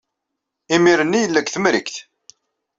[0.75, 1.95] Imir-nni yella deg Temrikt.